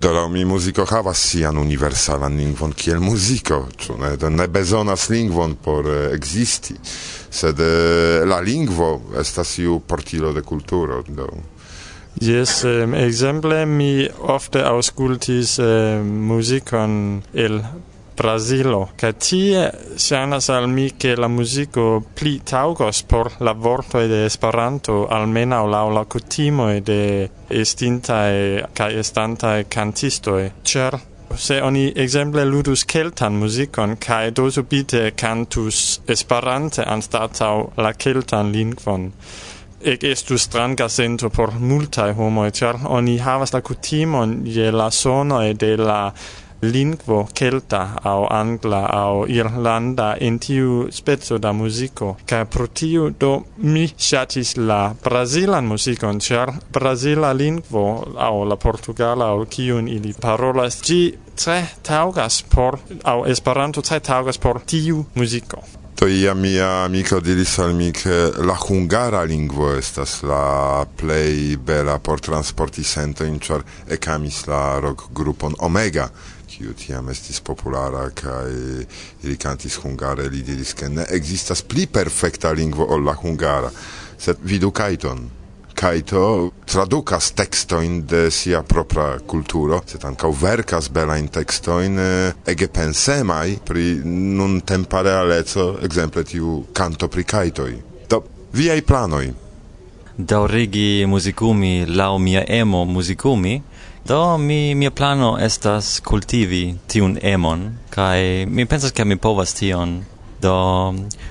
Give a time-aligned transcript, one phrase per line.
[0.00, 5.58] Do la mi muziko havas sian universalan lingvon kiel muziko, ĉu ne, ne bezonas lingvon
[5.60, 6.78] por eh, ekzisti,
[7.40, 8.88] sed eh, la lingvo
[9.20, 11.02] estas iu portilo de kulturo.
[11.04, 11.28] Do.
[12.16, 16.96] Yes, um, exemple mi ofte aŭskultis eh, uh, muzikon
[17.34, 17.60] el
[18.20, 24.26] Brazilo, ca tie sianas al mi che la musico pli taugos por la vorto de
[24.26, 30.52] Esperanto, almena o lau la cutimo de estintae ca estantae cantistoi.
[30.62, 30.98] Cer
[31.34, 39.12] se oni exemple ludus keltan muzikon kaj do subite cantus esperante anstatau la keltan lingvon
[39.80, 45.54] ec estu stranga sento por multae homoi, cer oni havas la cutimon je la sonoe
[45.54, 46.12] de la
[46.60, 52.16] lingvo celta au angla au irlanda in tiu spezzo da musico.
[52.24, 59.24] Ca pro tiu do mi shatis la brazilan musicon char brasila lingvo au la portugala
[59.24, 65.62] au kiun ili parolas gi tre taugas por au esperanto tre taugas por tiu musico
[66.00, 71.98] Do ia mia amico diris al mi che la hungara lingvo estas la play bela
[71.98, 76.10] por transporti sento in char e camis la rock grupon Omega
[76.60, 78.52] kiu tiam estis populara kaj
[79.24, 83.70] ili kantis hungare li diris ke ne ekzistas pli perfekta lingvo ol la hungara.
[84.20, 85.30] Sed vidu kajton
[85.80, 91.96] Kaito tradukas tekstojn de sia propra kulturo sed ankaŭ verkas belajn tekstojn
[92.52, 97.70] ege pensemaj pri nuntempa realeco ekzemple tiu kanto pri kajtoj
[98.12, 98.20] do
[98.52, 99.30] viaj planoj.
[100.18, 103.56] Daŭrigi muzikumi laŭ mia emo muzikumi
[104.06, 110.00] Do mi mia plano estas kultivi tiun emon kaj mi pensas ke mi povas tion.
[110.40, 110.54] Do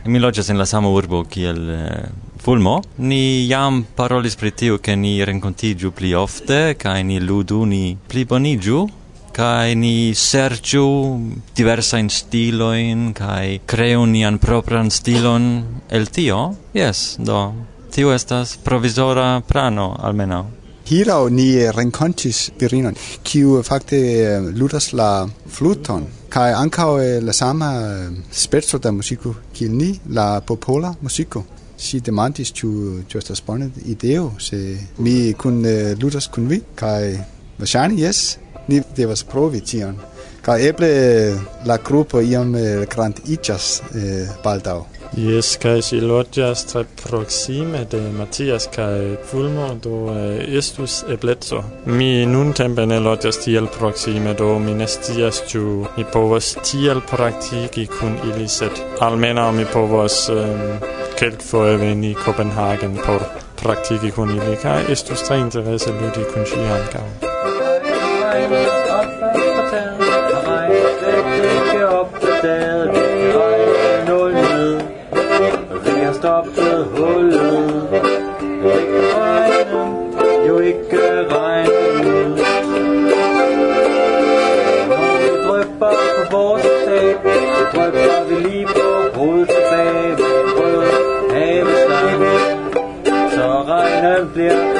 [0.05, 2.81] mi loĝas en la sama urbo kiel eh, Fulmo.
[2.97, 8.25] Ni jam parolis pri tio ke ni renkontiĝu pli ofte kaj ni ludu, ni pli
[8.25, 8.87] boniĝu
[9.39, 10.85] kai ni serĉu
[11.55, 15.49] diversajn stilojn kaj kreu nian propran stilon
[15.89, 16.39] el tio.
[16.73, 17.53] Yes, do
[17.91, 20.58] tio estas provizora plano almenaŭ.
[20.89, 27.67] Hirau ni rencontis virinon, kiu fakte eh, ludas la fluton, kai ankau eh, la sama
[27.77, 31.45] eh, spezzo da musico, kiel ni, la popola musico.
[31.77, 32.71] Si demandis ĉu
[33.05, 34.57] ĉu estas bona ideo se
[34.97, 35.61] mi kun
[36.01, 37.13] ludas kun vi kai
[37.59, 38.23] verŝajne jes
[38.67, 39.95] ni devas provi tion
[40.41, 40.89] Kai eble
[41.69, 42.55] la grupo iam
[42.89, 44.79] grandiĝas eh, baldaŭ.
[45.17, 50.13] Yes, kai si logias tre proxime de Matias kai Fulmo, do
[50.47, 51.63] estus eblezzo.
[51.85, 55.63] Mi nun tempe ne logias tiel proxime, do mi ne stias ĉu
[55.97, 58.71] mi povas tiel praktiki kun ili, sed
[59.01, 60.77] almenaŭ mi povas um,
[61.19, 63.25] kelkfoje veni Copenhagen por
[63.63, 67.07] praktiki kun ili, kai estus tre interese ludi kun ŝi ankaŭ.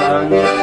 [0.09, 0.58] Bye.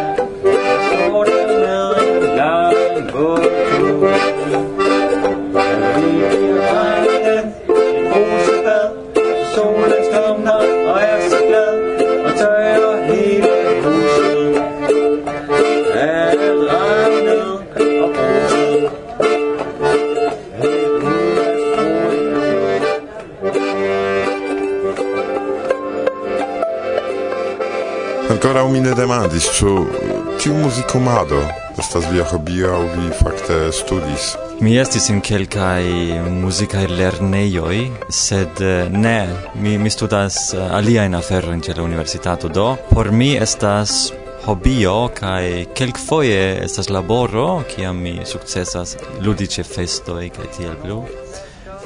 [28.57, 31.41] ancora mi ne demandis, ĉu eh, tiu muzikumado
[31.79, 34.31] estas via hobio aŭ vi fakte studis.
[34.61, 35.85] Mi estis en kelkaj
[36.33, 39.29] muzikaj lernejoj, sed eh, ne,
[39.61, 44.13] mi, mi studas eh, aliajn aferojn ĉe la universitato, do por mi estas
[44.47, 51.03] hobio kaj kelkfoje estas laboro, kiam mi sukcesas ludi ĉe festoj kaj tiel plu.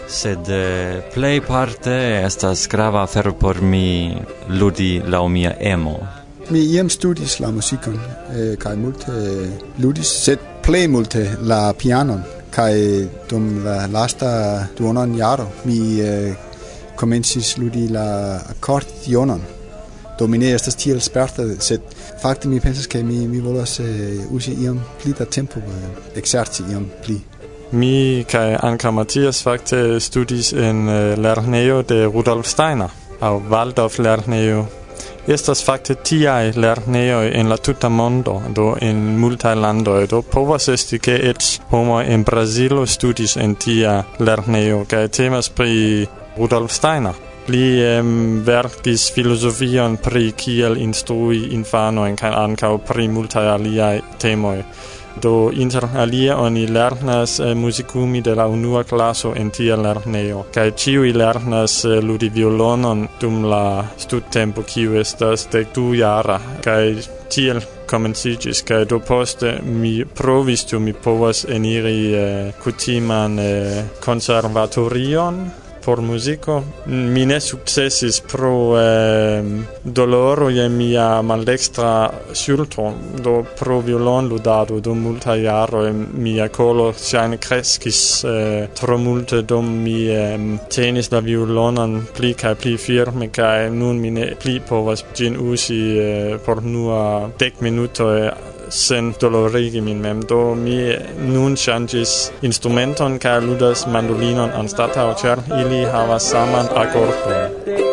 [0.06, 4.14] Sed eh, plej parte estas grava afero por mi
[4.62, 6.19] ludi laŭ mia emo.
[6.50, 7.94] Mi iam studis la musicon,
[8.34, 9.12] eh, kai multe
[9.78, 14.30] ludis, sed plej multe la pianon, kai dum la lasta
[14.74, 16.34] duonon jaro mi eh,
[16.98, 19.44] komencis ludi la akordionon.
[20.18, 21.86] Do mi ne estas tiel sperta, sed
[22.20, 26.66] fakte mi pensas ke mi mi volas eh, usi iam pli da tempo, eh, exerci
[26.72, 27.20] iam pli.
[27.70, 34.66] Mi kai Anka Mathias fakte studis en uh, lernejo de Rudolf Steiner, au Waldorf lernejo
[35.30, 40.98] estas fakte tiaj lernejoj en la tuta mondo, do en multaj landoj, do povas esti
[40.98, 46.06] ke eĉ homoj en Brazilo studis en tia lernejo, kaj temas pri
[46.38, 47.14] Rudolf Steiner.
[47.50, 54.58] Li um, verkis filozofion pri kiel instrui infanojn kaj ankaŭ pri multaj aliaj temoj.
[55.22, 60.72] Do inter alia oni lernas eh, muzikumi de la unua classo en tia lernejo kaj
[61.08, 66.40] i lernas eh, ludi violonon dum la studtempo kiu estas de du jara.
[66.64, 66.94] Kaj
[67.28, 75.50] tiel comencigis kai do poste mi provis tu mi povas eniri eh, kutiman eh, conservatorion
[75.84, 76.62] por musico.
[76.86, 79.42] Mi ne successis pro eh,
[79.82, 82.92] doloro je mia maldestra sulto.
[83.16, 85.40] Do pro violon violonludado dum multaj
[85.86, 90.38] e mia colo ŝajne kreskis eh, tro multe, do mi eh,
[90.68, 95.98] tenis la violonon pli kaj pli firme kaj nun mi ne pli povas gin usi
[95.98, 98.30] eh, por nua dek eh,
[98.70, 100.20] sen dolorigi min mem.
[100.22, 100.78] Do mi
[101.34, 107.89] nun changis instrumenton kaj ludas mandolinon anstataŭ, ĉar ili havas saman akordon.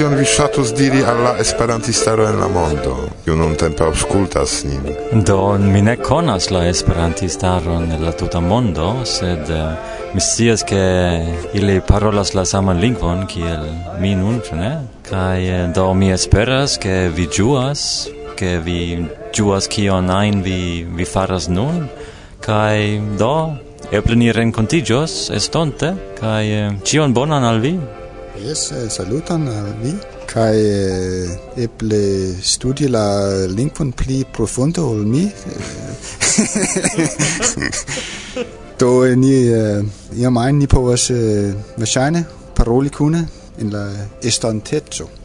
[0.00, 2.92] kion vi ŝatus diri al la esperantistaro en la mondo,
[3.24, 4.86] kiu nuntempe aŭskultas nin?
[5.28, 9.74] Do, mi ne konas la esperantistaron en la tuta mondo, sed uh,
[10.14, 10.80] mi scias ke
[11.52, 13.68] ili parolas la saman lingvon kiel
[14.00, 14.72] mi nun, ĉu ne?
[15.10, 17.84] Kaj eh, do mi esperas ke vi ĝuas,
[18.40, 18.80] ke vi
[19.36, 20.60] ĝuas kion ajn vi,
[20.96, 21.90] vi faras nun,
[22.40, 22.76] kaj
[23.20, 23.34] do...
[23.90, 27.76] Eble ni renkontiĝos estonte, kaj eh, bonan al vi!
[28.40, 29.92] Yes, eh, saluton al vi.
[30.24, 31.28] Kai eh,
[31.60, 32.00] eble
[32.40, 35.28] studi la lingvon pli profundo ol mi.
[38.80, 39.84] Do ni uh,
[40.16, 42.24] iam ein ni povas verŝajne
[42.56, 43.26] paroli kune
[43.60, 43.84] en la
[44.24, 45.19] estonteco.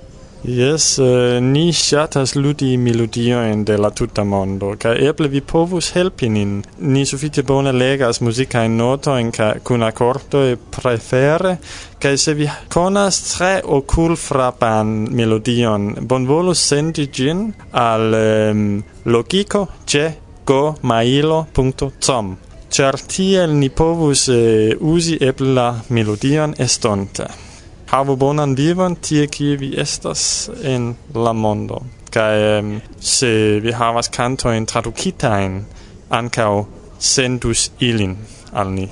[0.48, 5.88] Yes, uh, eh, ni shatas ludi melodiojn de la tuta mondo, kaj eble vi povus
[5.96, 6.60] helpi nin.
[6.80, 9.32] Ni sufiĉe bone legas in notojn
[9.64, 11.58] kun e prefere,
[12.00, 20.14] kaj se vi konas tre okulfrapan melodion, bonvolus sendi gin al um, logiko ĉe
[20.46, 22.38] gomailo.com,
[22.70, 27.45] ĉar tiel ni povus eh, uh, usi eble la melodion estonte
[27.90, 34.10] havu bonan vivon tie kie vi estas en la mondo kaj um, se vi havas
[34.10, 35.64] kantojn tradukitajn
[36.10, 36.52] ankaŭ
[37.00, 38.16] sendus ilin
[38.54, 38.88] al ni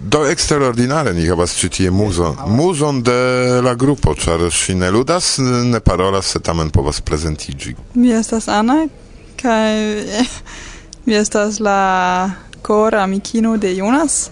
[0.00, 5.34] Do eksterordinare ni havas ĉi tie muzon, muzon de la grupo, ĉar ŝi ne ludas,
[5.44, 7.74] ne parolas, se tamen povas prezentiĝi.
[7.94, 8.78] Mi estas Ana
[9.42, 10.32] kaj eh,
[11.04, 12.30] mi estas la
[12.62, 14.30] kora amikino de Jonas.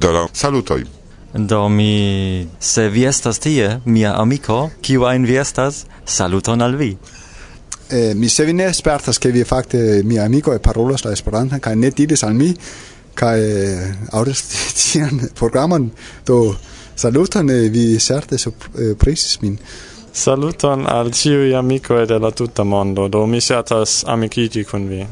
[0.00, 0.97] Do salutoj.
[1.38, 6.96] Do mi, se vi estas tie, mia amico, kiu ein vi estas, saluton al vi.
[7.90, 11.60] Eh, mi se vi ne spertas, ke vi fakte mia amico e parolas la esperanta,
[11.62, 12.50] kai ne diris al mi,
[13.14, 14.42] kai eh, aŭdas
[14.80, 15.92] tian programon,
[16.26, 16.56] do
[16.98, 19.56] saluton, eh, vi certe surprisis eh, min.
[20.10, 25.06] Saluton al ciui e de la tuta mondo, do mi certas amicigi con vi.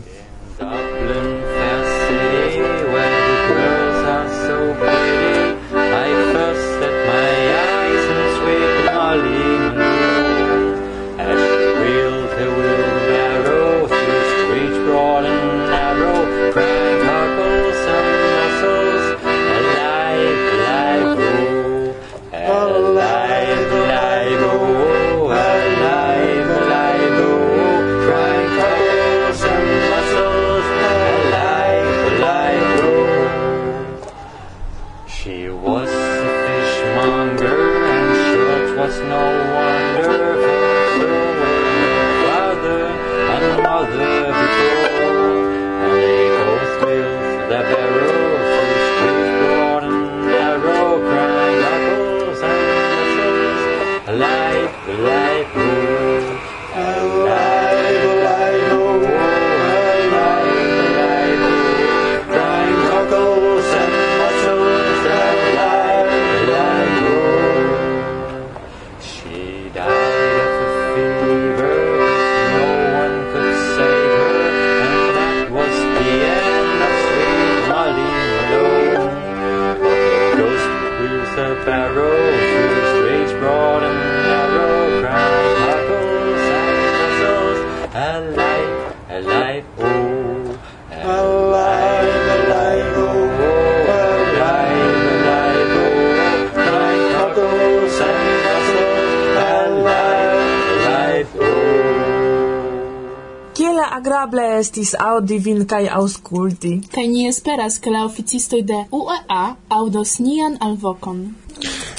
[104.76, 106.70] estis audi vin kai aŭskulti.
[106.92, 111.22] Kai ni esperas, ke la oficistoj de UEA audos nian alvokon.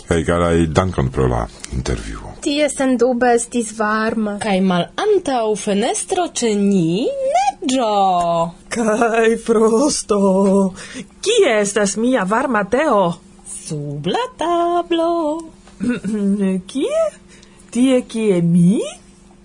[0.08, 2.36] Kaj garaj dankon pro la intervju.
[2.46, 4.36] Tie sendube estis varma.
[4.44, 7.90] Kaj malantaŭ fenestro ĉe ni neĝo.
[8.78, 10.22] Kaj frosto.
[11.26, 13.04] Kie estas mia varma teo?
[13.58, 15.12] Sub la tablo.
[16.70, 17.06] Kie?
[17.74, 18.84] Tie kie mi?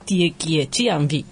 [0.05, 1.25] Tie kie ĉiam vi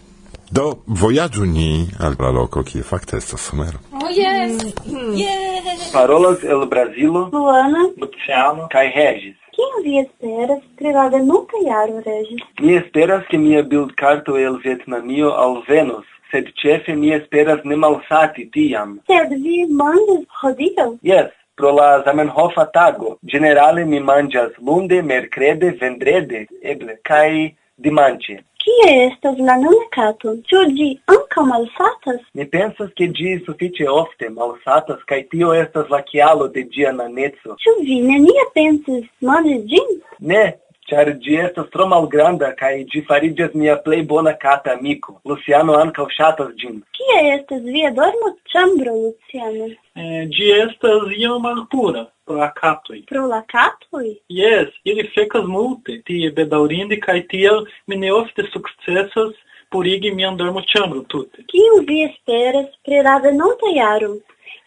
[0.51, 0.63] Do,
[1.01, 3.79] vojaĝu ni al la loco kie facta estas somero.
[3.95, 4.57] Oh, yes!
[4.85, 5.13] Mm.
[5.15, 5.93] Yes!
[5.93, 7.29] Parolas el Brasilo.
[7.33, 9.37] Luana, Luciano Kai Regis.
[9.55, 12.43] Kion vi esperas pri la venonta jaro, Regis?
[12.61, 18.99] Mi esperas ke mia bildkarto el Vjetnamio alvenos, sed ĉefe mi esperas ne malsati tiam.
[19.07, 20.89] Sed vi mandas hodiaŭ?
[21.13, 23.15] Yes, pro la Zamenhofa tago.
[23.23, 27.55] Generale mi manĝas lunde, mercrede, vendrede, eble, kai
[27.85, 28.41] dimanche.
[28.61, 30.35] Kie estas la nonekato?
[30.49, 32.19] Ĉu ĝi ankaŭ malsatas?
[32.37, 37.57] Mi pensas ke ĝi sufiĉe ofte malsatas kaj tio estas la kialo de ĝia naneco.
[37.65, 39.95] Ĉu vi nenia pensis manĝi ĝin?
[40.33, 40.45] Ne,
[40.91, 45.19] char gi estas tro malgranda kaj gi fariĝas mia plej bona kata amiko.
[45.31, 46.81] Luciano ankaŭ ŝatas ĝin.
[46.99, 49.69] Kie estas via dormo ĉambro, Luciano?
[50.03, 52.99] Eh, gi estas iom malpura pro la katoj.
[53.13, 54.09] Pro la katoj?
[54.41, 59.39] Yes, ili fecas multe, tie bedaŭrinde kaj tiel mi ne ofte sukcesas
[59.71, 61.47] purigi mian dormo chambro tute.
[61.55, 64.15] Kiu vi esperas pri la venonta jaro?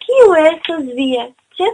[0.08, 1.30] Kiu estas via?
[1.53, 1.68] Ce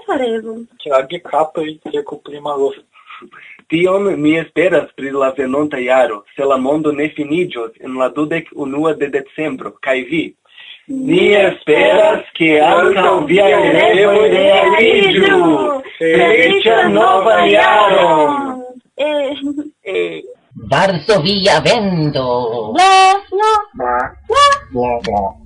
[0.92, 2.84] la gekatoj, catoi, pli malofte.
[3.70, 8.48] Tion mi esperas pri la venonta jaro, se la mondo ne finiĝos en la dudek
[8.66, 10.24] unua de decembro, kaj vi.
[10.90, 15.42] Ni esperas ke ankaŭ viaj revoj realiĝu!
[16.00, 18.64] Feliĉan novan jaron!
[20.74, 22.26] Varsovia vendo!
[22.74, 22.96] Bla,
[23.30, 24.00] bla, bla,
[24.74, 25.39] bla, bla.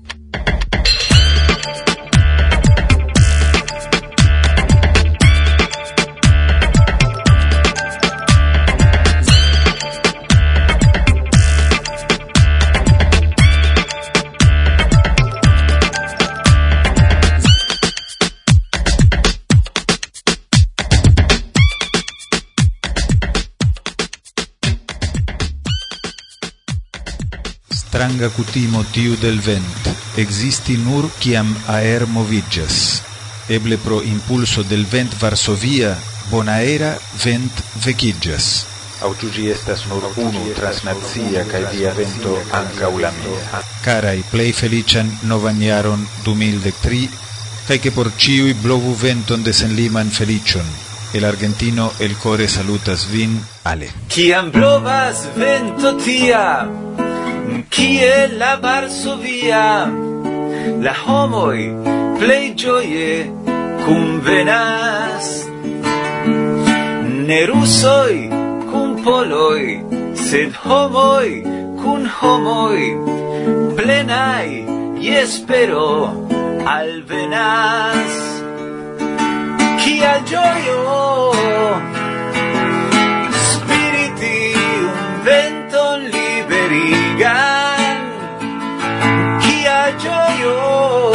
[27.93, 33.03] stranga cutimo tiu del vent existi nur ciam aer movigas.
[33.47, 35.91] Eble pro impulso del vent Varsovia
[36.31, 38.65] bonaera vent vecigas.
[39.05, 43.61] Au tu gi estas nur unu transnazia cae via vento anca la mia.
[43.85, 47.09] Carai, plei felician novan iaron 2003,
[47.67, 50.65] cae che por ciui blovu venton de senliman felicion.
[51.13, 53.93] El argentino el core salutas vin, ale.
[54.09, 57.02] Ciam blovas vento tiam,
[57.69, 59.91] qui è la Varsovia?
[60.79, 61.75] La homoi
[62.17, 63.31] plei gioie
[63.85, 65.27] cum venas.
[67.27, 68.29] Ne russoi
[68.69, 69.83] cum poloi
[70.13, 71.43] sed homoi
[71.81, 72.85] cum homoi.
[73.75, 74.51] Plenai
[74.99, 76.27] i espero
[76.65, 78.13] al venas.
[79.81, 81.92] Qui al gioio
[90.43, 91.11] dio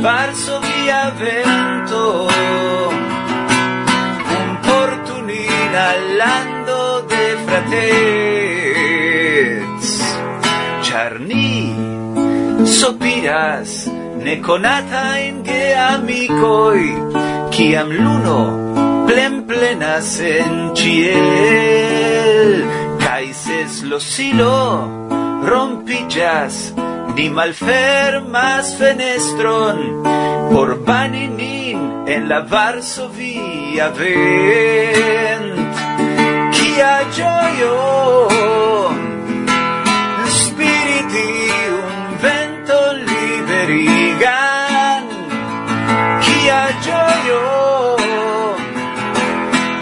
[0.00, 2.28] Varsovia vento
[4.38, 5.86] Un portunina
[6.20, 6.78] lando
[7.12, 8.86] de fratez.
[10.82, 11.74] Char ni
[12.66, 13.70] sopiras
[14.22, 16.86] neconata in ge amicoi
[17.50, 18.65] Ciam luno
[19.06, 22.64] plen plenas en ciel.
[22.98, 24.88] Caises lo silo
[25.42, 26.74] rompillas
[27.14, 30.02] Ni malfermas fenestron.
[30.52, 35.74] Por bani nin en la Varsovia vent.
[36.56, 38.28] Kia gioio
[40.40, 41.32] Spiriti
[41.80, 45.04] un vento liberigan
[46.24, 47.45] Kia gioio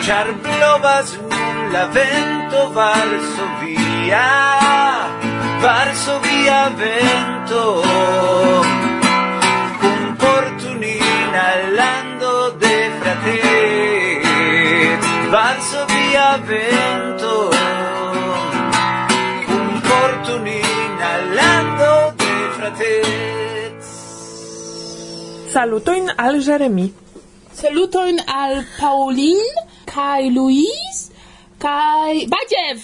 [0.04, 4.28] char blovas nun la vento Varsovia
[5.64, 7.64] Varsovia vento.
[9.84, 12.32] Comportu nin al lando
[12.62, 14.98] de frater
[15.34, 17.34] Varsovia vento.
[19.48, 21.92] Comportu nin al lando
[22.22, 23.72] de frater
[25.54, 26.92] Salutojn al Jeremy.
[27.54, 30.98] Salutojn al Pauline kai Luis
[31.58, 32.80] kai Bajev.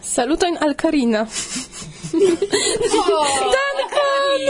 [0.00, 1.22] Saluton al Karina.
[3.16, 3.28] oh.
[3.54, 4.42] Dankon.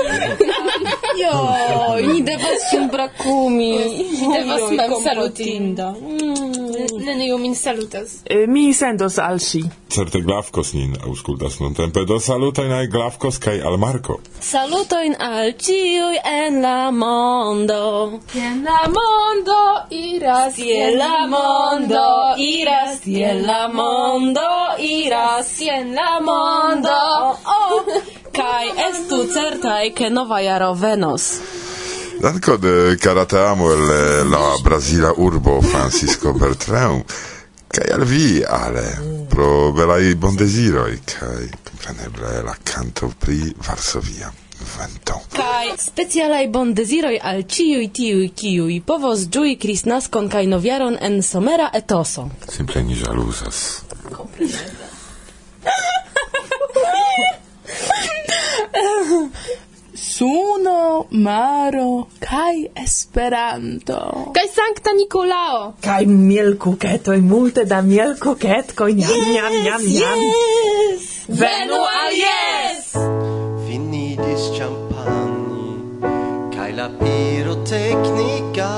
[1.19, 3.73] Jo, ni devas sin brakumi.
[3.79, 5.95] Ni devas mem salutinda.
[6.01, 7.05] Mm.
[7.05, 8.23] Neniu min salutas.
[8.49, 9.65] Mi sendos al si.
[9.91, 14.21] Certe Glavkos nin aŭskultas nuntempe, do salutojn al Glavkos kaj al Marko.
[14.41, 18.21] Salutojn al ciuj en la mondo.
[18.35, 19.59] En la mondo
[19.91, 22.07] iras, en la mondo
[22.39, 24.49] iras, en la mondo
[24.79, 26.97] iras, en la mondo.
[27.45, 28.21] Oh, oh.
[28.33, 31.41] Kai estu certai ke nova jaro venos.
[32.21, 37.03] Danko de karate amo el eh, la Brasila urbo Francisco Bertrand.
[37.71, 38.99] Kaj al vi, ale,
[39.31, 44.33] pro belaj bondeziroj, kaj kompreneble la kanto pri Varsovia
[44.79, 45.21] vento.
[45.37, 52.29] Kaj specialaj bondeziroj al ciuj tiuj kiuj povos ĝui kristnaskon kaj novjaron en somera etoso.
[52.49, 53.65] Simple ni ĵaluzas.
[54.11, 54.91] Kompreneble.
[60.01, 64.33] Suno, maro, kai esperanto.
[64.35, 65.75] Kai Sankta Nikolao.
[65.83, 69.83] Kai miel kuketoj, multe da miel kuketkoj, jam, yes, njam njam.
[69.83, 71.03] Yes!
[71.29, 72.95] Venu al yes!
[73.67, 76.01] Finidis champagne,
[76.55, 78.71] kai la pirotecnica.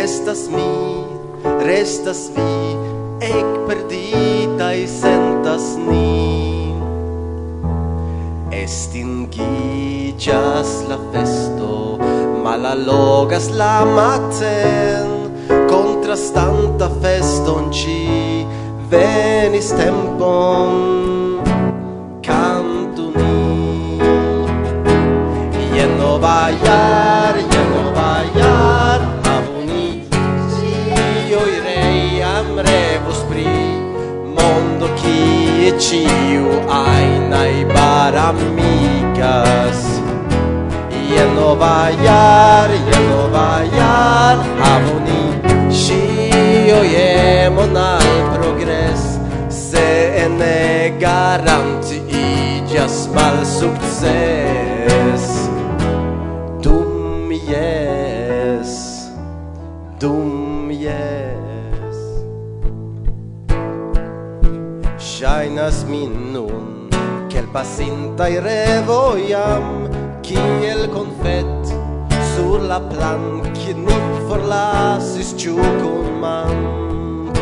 [0.00, 1.04] restas mi,
[1.66, 2.76] restas vi,
[3.20, 3.70] ec
[4.74, 6.29] i sentas ni.
[8.52, 9.38] Estingigas
[10.88, 11.98] la festo,
[12.42, 15.30] malalogas la maten,
[15.70, 18.44] contrastanta feston ci
[18.90, 20.70] venis tempon
[22.26, 24.02] cantu ni.
[25.70, 30.10] Ien nova iar, ien nova iar, avuni,
[31.30, 33.46] ioi reiam rebus pri,
[34.34, 37.79] mondo cie ciu ainae
[38.10, 40.00] estar amigas.
[40.90, 46.80] Y el no vayar, y el no vayar Havoni shio
[47.76, 49.18] al progres.
[49.48, 54.00] Se ene garanti igas mal succes.
[56.62, 59.10] Dum yes,
[59.98, 61.96] dum yes
[64.98, 66.69] Shainas min nun
[67.52, 69.88] pasintai revo jam
[70.22, 71.72] kiel confet
[72.32, 73.96] sur la plank ni
[74.28, 77.34] forlasis ciu kun mank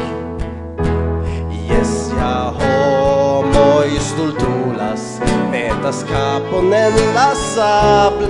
[1.68, 5.21] Yes, ja homoi stultulas
[5.53, 8.25] metas capon en la sabl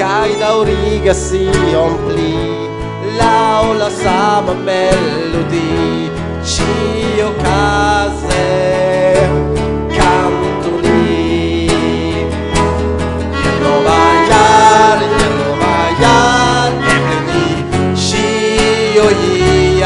[0.00, 2.36] kaj daurigas iom pli.
[3.18, 6.10] Lau la sama melodi
[6.52, 9.03] cio kaze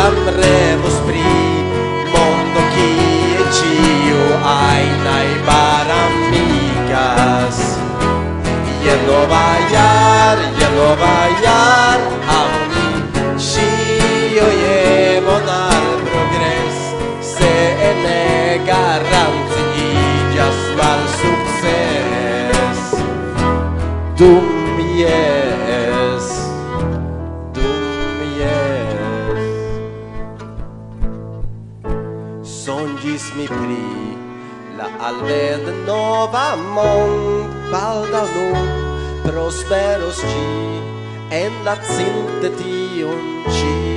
[0.09, 0.17] jam
[1.05, 1.21] pri
[2.13, 4.25] mondo kie e cio
[5.05, 7.59] najbaramigas
[8.85, 11.99] jen nova jar jen nova jar
[12.39, 12.89] aŭ ni
[14.65, 14.81] je
[16.07, 16.77] progres
[17.35, 17.55] se
[18.05, 18.25] ne
[18.69, 19.38] garant
[36.57, 38.71] mond baldaŭ nun
[39.27, 40.47] prosperos ci
[41.43, 43.21] en la cinte tion
[43.53, 43.88] ci.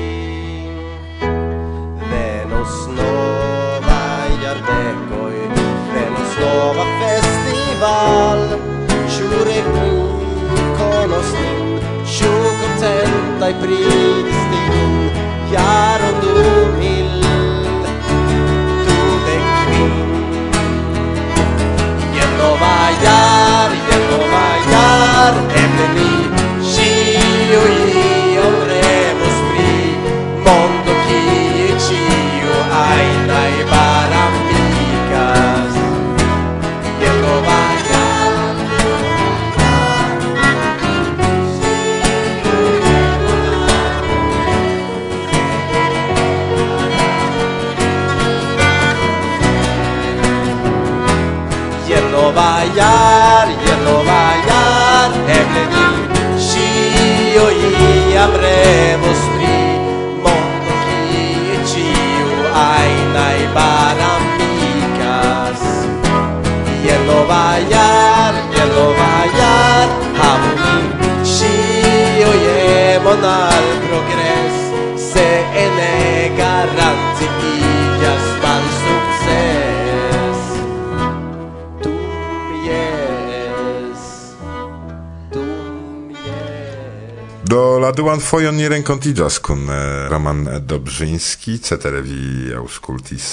[87.52, 89.78] Do laduan fojon nie renkontigas kun e,
[90.10, 93.26] Roman Dobrzyński, ceterevi auscultis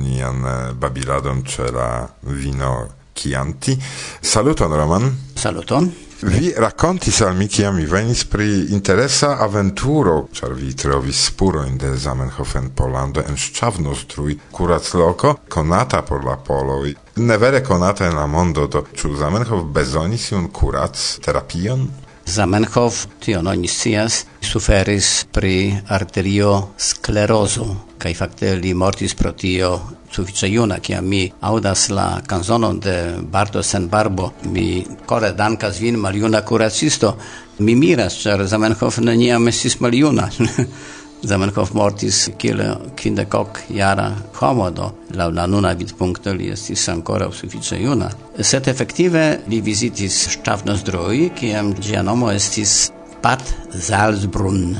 [0.00, 0.40] nian
[0.80, 2.70] babiladon cera vino
[3.12, 3.76] Chianti.
[4.22, 5.10] Saluton, Roman.
[5.36, 5.90] Saluton.
[6.22, 12.70] Vi rakontis al mi, mi venis pri interesa aventuro, ĉar vi trovis spurojn de Zamenhofen
[12.72, 18.86] Pollando en Szczawnozdrój, kurac loko, konata por la poloj, nevere konata en la mondo, do
[18.96, 22.05] ĉu Zamenhof bezonis iun kurac terapion?
[22.26, 27.66] Zamenhof, tio oni scias, suferis pri arterio sklerozo,
[27.98, 29.70] kai fakte li mortis pro tio
[30.10, 32.96] sufiĉe juna, kiam mi audas la kanzonon de
[33.30, 37.16] Bardo sen barbo, mi kore dankas vin maljuna kuracisto,
[37.58, 40.28] mi miras, ĉar Zamenhof neniam estis maljuna.
[41.26, 42.60] Zamenhof mortis kiel
[42.94, 48.10] kvindekok jara homo do laŭ la nuna vidpunkto li estis ankoraŭ sufiĉe juna.
[48.38, 52.92] Sed efektive li vizitis Ŝafnozroj, kiam ĝia nomo estis
[53.24, 53.42] Bad
[53.74, 54.76] Salzbrunn.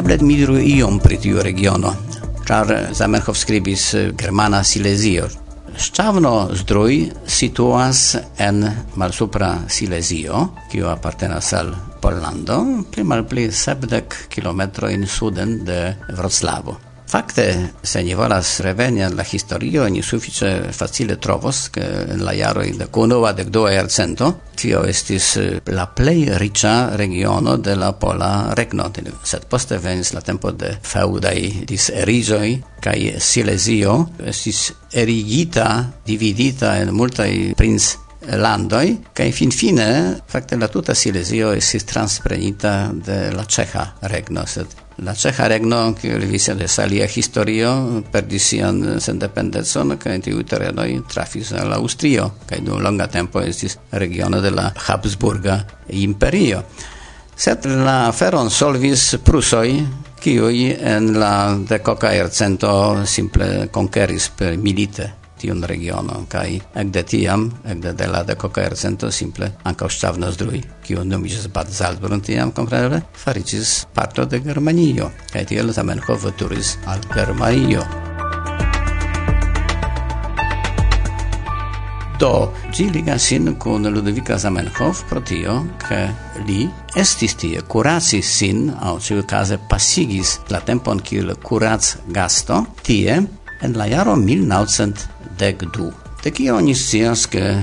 [0.00, 1.92] Eble mi diru iom pri tiu regiono,
[2.48, 5.28] char Zamenhof skribis Germana Silesio,
[5.80, 8.66] Szczawno zdrój situas en
[9.00, 12.58] malsupra Silesio, kiu apartenas al Pollando,
[12.92, 15.80] pli malpli sepdek kilometrojn suden de
[16.12, 16.89] Wroclawo.
[17.10, 22.32] Fakte, se ni volas reveni al la historio, ni sufice facile trovos, che en la
[22.32, 27.92] jaroj de unua de dua jarcento, tio estis eh, la plej riĉa regiono de la
[27.92, 28.92] pola regno,
[29.24, 33.96] sed poste venis la tempo de feŭdaj diseriĝoj kaj Silezio.
[34.24, 35.66] Estis erigita,
[36.06, 37.90] dividita en multaj princ
[38.38, 38.86] landoj
[39.32, 45.46] fin fine, fakte la tuta Silesio estis transprenita de la Ceha regno sed La Ĉeĥa
[45.48, 52.30] regno, kiel vi de salia historio perdis sian ca kaj tiuj terenoj trafis al ca
[52.46, 56.62] kaj un longa tempo estis regiono de la Habsburga Imperio.
[57.34, 59.86] Sed la feron solvis prusoi
[60.20, 60.36] qui
[60.70, 68.10] en la decoca ercento simple conqueris per milite tiun regionon kaj ekde tiam ekde de
[68.10, 74.42] la dekoka jarcento simple ankaŭ Ŝtavnozdruj kiu nomiĝis Bad Salzburg tiam kompreneble fariĝis parto de
[74.44, 77.84] Germanio kaj tiel Zamenhof veturis al Germanio.
[82.20, 86.02] Do, ĝi ligas sin kun Ludovika Zamenhof pro tio, ke
[86.44, 86.66] li
[87.00, 93.16] estis tie, curacis sin, au ciu case pasigis la tempon kiel curac gasto, tie,
[93.64, 95.90] en la jaro 1900 dec du.
[96.22, 97.60] De kio oni scias, ke eh,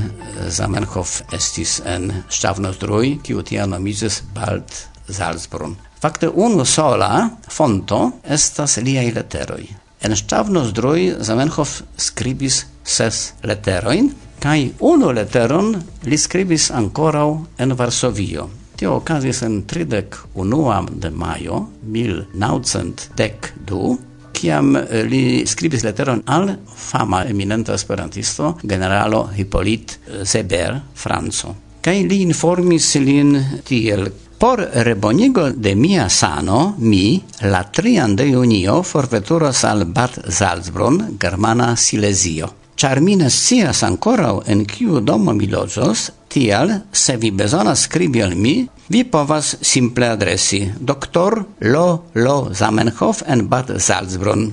[0.49, 4.73] Zamenhof estis en Ŝavnozdruj, kiu tia nomiĝis Bald
[5.09, 5.75] Salzbrunn.
[6.01, 9.67] Fakte unu sola fonto estas liaj leteroj.
[10.01, 14.11] En Ŝavnozdruj Zamenhof skribis ses leterojn,
[14.41, 18.49] kai unu leteron li skribis ankoraŭ en Varsovio.
[18.77, 23.97] Tio okazis en 31 de majo 1912,
[24.37, 31.97] kiam eh, li skribis leteron al fama eminenta esperantisto generalo Hippolyte eh, Seber Franco kaj
[32.05, 39.63] li informis lin tiel Por rebonigo de mia sano, mi, la trian de junio, forveturas
[39.65, 42.51] al Bad Salzbron, Germana Silesio.
[42.75, 48.21] Char mi ne scias ancorau en kiu domo mi loĝos, tial, se vi bezonas scribi
[48.21, 51.43] al mi, Vi povas simple adresi Dr.
[51.59, 54.51] Lo Lo Zamenhof en Bad Salzbrunn.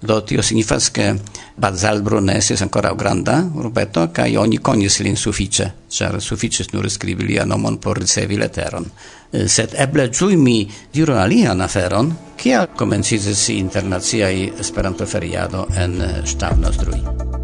[0.00, 1.20] Do tio signifas che
[1.56, 7.28] Bad Salzbrunn estis ancora granda urbeto, kaj oni konis lin sufiĉe, ĉar sufiĉis nur skribi
[7.28, 8.88] lia nomon por ricevi leteron.
[9.32, 10.58] Sed eble ĝui mi
[10.92, 17.43] diru alian aferon, kia komenciĝis internaciaj Esperanto-feriado en Ŝtavnostrui.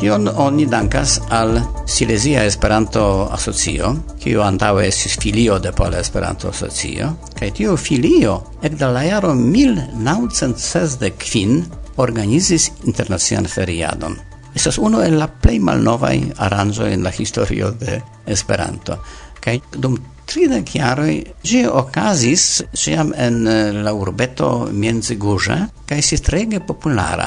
[0.00, 7.20] Tion oni dankas al Silesia Esperanto Asocio, kiu antaŭe estis filio de Pola Esperanto Asocio,
[7.36, 14.16] kaj tiu filio ekde la jaro 1965 organizis internacian feriadon.
[14.54, 16.16] Estas unu el la plej malnovaj
[16.48, 18.96] aranĝoj en la historio de Esperanto.
[19.44, 23.42] Kaj dum tridek jaroj ĝi okazis ĉiam en
[23.84, 25.56] la urbeto Mienzigurze
[25.88, 27.26] kaj estis trege populara.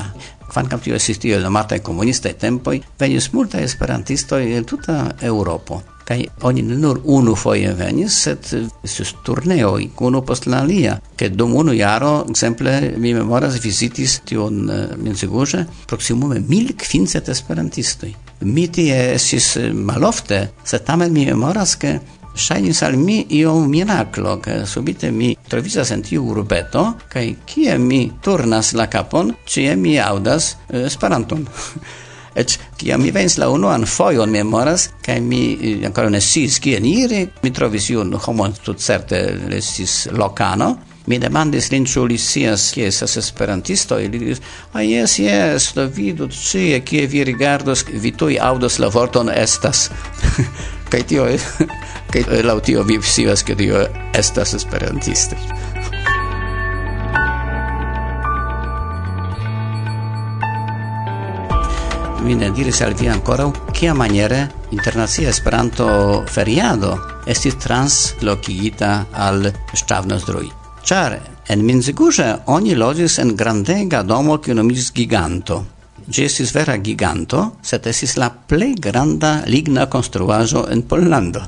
[0.54, 5.82] Kvankam tio estis tio nomataj komunistaj tempoj, venis multa esperantisto en tuta Europo.
[6.06, 8.50] Kaj oni ne nur unu foje venis, sed
[8.84, 14.70] estis turneoj, unu post la alia, ke dum unu jaro, ekzemple, mi memoras, visitis tion
[14.70, 18.12] eh, menzigurze proksimume 1500 esperantistoj.
[18.42, 21.98] Mi tie esis eh, malofte, sed tamen mi memoras, ke
[22.36, 28.08] Shainis al mi io miraklo, che subite mi trovisas en tiu urbeto, kaj kie mi
[28.22, 31.46] turnas la kapon, cie mi aŭdas eh, Esperanton.
[32.36, 36.86] Et kiam mi venis la unuan foion memoras, kaj mi eh, ancora ne sis kien
[36.90, 40.74] iri, mi trovis iun homon tutcerte lestis locano,
[41.06, 44.40] Mi demandis lin ĉu li scias kie estas esperantisto, li diris:
[44.72, 49.90] "Ah jes, jes, do vidu ĉie kie vi rigardos, vi tuj aŭdos la vorton estas."
[50.94, 51.26] kaj tio
[52.14, 53.82] kaj laŭ tio vi scias ke tio
[54.14, 55.36] estas esperantisto
[62.24, 65.88] mi ne diris al vi ankoraŭ kia maniere internacia Esperanto
[66.30, 66.94] feriado
[67.26, 70.48] estis translokigita al Ŝavnozdruj.
[70.86, 75.64] char en Minzigurze oni logis en grandega domo kiu nomiĝis Giganto.
[76.08, 81.44] Ĝi estis vera giganto, sed estis la plej granda ligna konstruaĵo en Pollando.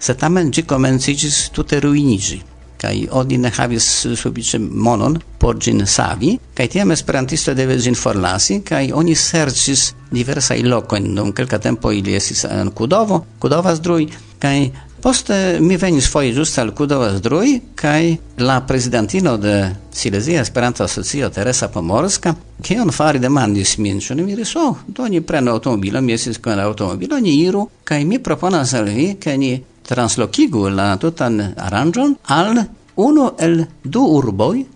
[0.00, 2.40] Sed tamen ĝi komenciĝis tute ruiniĝi
[2.80, 8.60] kaj oni ne havis sufiĉe monon por ĝin savi, kaj tiam esperantisto devis ĝin forlasi,
[8.64, 14.08] kaj oni serĉis diversaj lokojn, dum kelka tempo ili estis en Kudovo, Kudova Zdruj,
[14.40, 14.56] kaj
[15.00, 19.54] Poste mi venis foje ĝuste al Kudova-Zdruj kaj la prezidentino de
[19.96, 25.22] Silezia Esperanto Asocio Teresa Pomorska kion fari demandis min, ĉu ne diris, oh, do ni
[25.24, 29.54] prenu automobilon, mi estis kun automobilo, ni iru kaj mi proponas al vi, ke ni
[29.88, 32.60] translokigu la tutan aranĝon al
[32.96, 34.66] unu el du urboj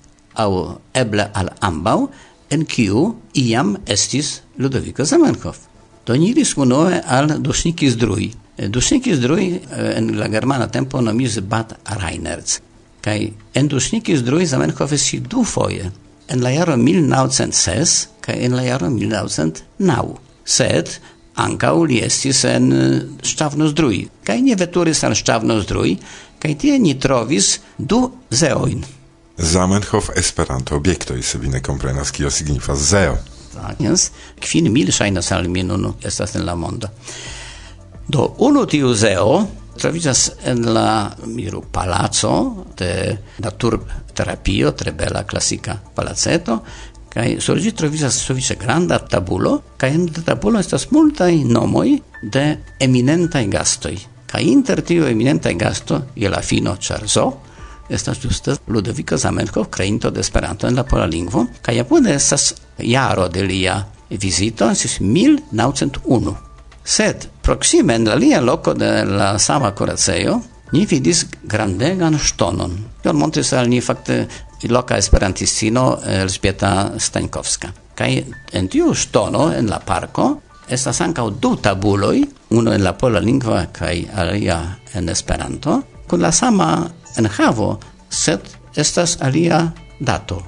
[0.41, 0.51] aŭ
[1.05, 1.99] eble al ambaŭ
[2.51, 3.11] en kiu
[3.45, 5.74] iam estis Ludovico Zamenhof.
[6.07, 8.33] Do ni iris unue al Dusnikis Drui.
[8.57, 12.59] Dusnikis Drui eh, en la germana tempo nomis Bad Reinerz.
[13.01, 15.91] Kaj en Dusnikis Drui Zamenhof esi du foje.
[16.29, 20.15] En la jaro 1906 kaj en la jaro 1909.
[20.45, 20.99] Sed
[21.35, 24.05] ancau li estis en eh, Stavno Zdrui.
[24.25, 25.97] Kaj ne veturis al Stavno Zdrui,
[26.39, 28.85] kaj tie ni trovis du zeoin.
[29.39, 33.17] Zamenhof Esperanto objektoj, se vi ne komprenas kio signifas zeo.
[33.55, 36.91] Vagnes, kvin mil shainas al mi nun estas en la mondo.
[38.09, 39.39] Do unu tiu zeo
[39.79, 42.91] troviĝas en la miru palazzo de
[43.43, 46.61] naturterapio, tre bella classica palaceto,
[47.15, 52.45] kai sur ĝi troviĝas sufiĉe granda tabulo, kai en la tabulo estas multai nomoi de
[52.83, 53.97] eminentai gastoi.
[54.31, 57.29] Kai inter tiu eminentai gasto je la fino Charzo,
[57.89, 63.29] estas juste Ludovico Zamenhof, kreinto de Esperanto en la pola lingvo, kaj apude estas jaro
[63.29, 66.35] de lia vizito, estis 1901.
[66.85, 70.41] Sed proksime en la lia loko de la sama kuracejo
[70.73, 72.77] ni vidis grandegan ŝtonon.
[73.03, 74.27] Tion montris al ni fakte
[74.69, 77.73] loka esperantistino Elżbieta Stankowska.
[77.95, 78.11] Kaj
[78.53, 80.31] en tiu ŝtono en la parko
[80.69, 82.23] estas ankaŭ du tabuloj,
[82.57, 84.59] unu en la pola lingva kaj alia
[84.95, 86.71] en Esperanto, kun la sama
[87.19, 87.79] enhavo,
[88.11, 88.41] sed
[88.77, 90.43] estas alia dato.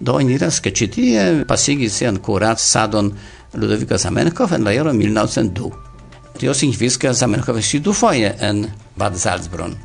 [0.00, 3.12] Do oni diras, ke ĉi tie pasigis sian kuracadon
[3.54, 5.70] Ludovico Zamenhof en la jaro 1902.
[6.38, 8.64] Tio signifis, ke Zamenhof estis dufoje en
[8.96, 9.76] Bad Salzbrunn.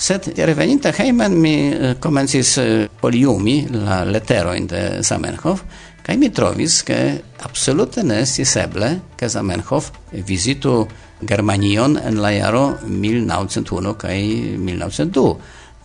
[0.00, 5.64] Sed reveninta heimen mi eh, komencis eh, poliumi la leterojn de Zamenhof,
[6.06, 10.86] kaj mi trovis, ke absolute ne estis eble, ke Zamenhof vizitu
[11.20, 14.18] Germanion en la jaro 1901 kaj
[14.58, 15.36] 1902,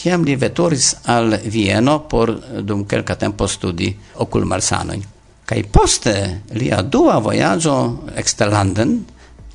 [0.00, 2.30] kiam li veturis al Vieno por
[2.62, 5.19] dum kelka tempo studi okulmarsanoin
[5.50, 6.14] kai poste
[6.54, 7.74] lia dua vojaĝo
[8.20, 9.00] eksterlanden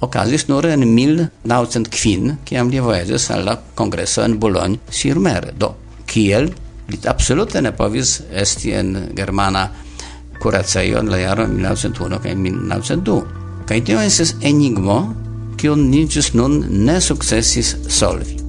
[0.03, 5.53] okazis nur en 1900 kvin, kiam li vojaĝis al la kongreso en Boulogne-sur-Mer.
[5.55, 5.71] Do,
[6.05, 6.51] kiel
[6.91, 9.69] li absolute ne povis esti en germana
[10.43, 13.19] kuracejo en la jaro 1901 kaj 1902.
[13.65, 14.99] Kaj tio estas enigmo,
[15.57, 18.44] kiun ni ĝis nun ne sukcesis solvi.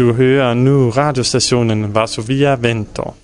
[0.00, 3.14] du höher nu Radiostationen Varsovia Vento.